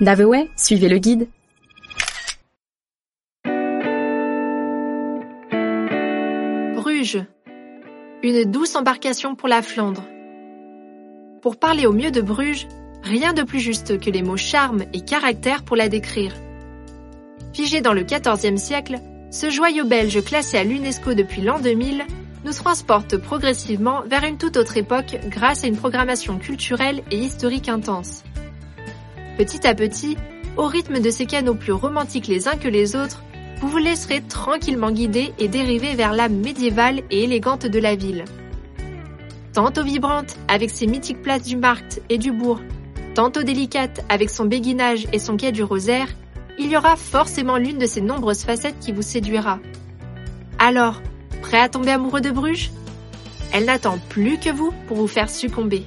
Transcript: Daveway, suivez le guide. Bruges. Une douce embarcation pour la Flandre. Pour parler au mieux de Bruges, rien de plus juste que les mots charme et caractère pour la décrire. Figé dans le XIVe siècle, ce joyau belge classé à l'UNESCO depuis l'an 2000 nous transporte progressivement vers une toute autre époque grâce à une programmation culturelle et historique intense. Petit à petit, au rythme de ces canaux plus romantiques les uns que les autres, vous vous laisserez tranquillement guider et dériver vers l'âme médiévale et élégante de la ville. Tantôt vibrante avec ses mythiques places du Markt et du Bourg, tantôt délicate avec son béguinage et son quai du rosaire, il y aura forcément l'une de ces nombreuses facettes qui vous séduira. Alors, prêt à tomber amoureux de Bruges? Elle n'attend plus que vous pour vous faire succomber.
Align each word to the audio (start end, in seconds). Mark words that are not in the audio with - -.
Daveway, 0.00 0.48
suivez 0.56 0.88
le 0.88 0.96
guide. 0.96 1.28
Bruges. 6.74 7.22
Une 8.22 8.50
douce 8.50 8.76
embarcation 8.76 9.34
pour 9.34 9.48
la 9.48 9.60
Flandre. 9.60 10.02
Pour 11.42 11.58
parler 11.58 11.84
au 11.84 11.92
mieux 11.92 12.10
de 12.10 12.22
Bruges, 12.22 12.66
rien 13.02 13.34
de 13.34 13.42
plus 13.42 13.60
juste 13.60 14.00
que 14.00 14.08
les 14.08 14.22
mots 14.22 14.38
charme 14.38 14.84
et 14.94 15.02
caractère 15.02 15.64
pour 15.64 15.76
la 15.76 15.90
décrire. 15.90 16.32
Figé 17.52 17.82
dans 17.82 17.92
le 17.92 18.02
XIVe 18.02 18.56
siècle, 18.56 19.00
ce 19.30 19.50
joyau 19.50 19.84
belge 19.84 20.24
classé 20.24 20.56
à 20.56 20.64
l'UNESCO 20.64 21.12
depuis 21.12 21.42
l'an 21.42 21.58
2000 21.58 22.04
nous 22.46 22.52
transporte 22.54 23.18
progressivement 23.18 24.00
vers 24.06 24.24
une 24.24 24.38
toute 24.38 24.56
autre 24.56 24.78
époque 24.78 25.18
grâce 25.26 25.64
à 25.64 25.66
une 25.66 25.76
programmation 25.76 26.38
culturelle 26.38 27.02
et 27.10 27.18
historique 27.18 27.68
intense. 27.68 28.24
Petit 29.40 29.66
à 29.66 29.74
petit, 29.74 30.18
au 30.58 30.66
rythme 30.66 31.00
de 31.00 31.08
ces 31.08 31.24
canaux 31.24 31.54
plus 31.54 31.72
romantiques 31.72 32.26
les 32.26 32.46
uns 32.46 32.58
que 32.58 32.68
les 32.68 32.94
autres, 32.94 33.24
vous 33.62 33.68
vous 33.68 33.78
laisserez 33.78 34.20
tranquillement 34.20 34.90
guider 34.90 35.32
et 35.38 35.48
dériver 35.48 35.94
vers 35.94 36.12
l'âme 36.12 36.36
médiévale 36.36 37.00
et 37.10 37.24
élégante 37.24 37.64
de 37.64 37.78
la 37.78 37.94
ville. 37.94 38.26
Tantôt 39.54 39.82
vibrante 39.82 40.36
avec 40.46 40.68
ses 40.68 40.86
mythiques 40.86 41.22
places 41.22 41.44
du 41.44 41.56
Markt 41.56 42.02
et 42.10 42.18
du 42.18 42.32
Bourg, 42.32 42.60
tantôt 43.14 43.42
délicate 43.42 44.04
avec 44.10 44.28
son 44.28 44.44
béguinage 44.44 45.06
et 45.10 45.18
son 45.18 45.38
quai 45.38 45.52
du 45.52 45.62
rosaire, 45.62 46.08
il 46.58 46.70
y 46.70 46.76
aura 46.76 46.96
forcément 46.96 47.56
l'une 47.56 47.78
de 47.78 47.86
ces 47.86 48.02
nombreuses 48.02 48.44
facettes 48.44 48.78
qui 48.78 48.92
vous 48.92 49.00
séduira. 49.00 49.58
Alors, 50.58 51.00
prêt 51.40 51.60
à 51.60 51.70
tomber 51.70 51.92
amoureux 51.92 52.20
de 52.20 52.30
Bruges? 52.30 52.72
Elle 53.54 53.64
n'attend 53.64 53.98
plus 54.10 54.36
que 54.36 54.50
vous 54.50 54.74
pour 54.86 54.98
vous 54.98 55.08
faire 55.08 55.30
succomber. 55.30 55.86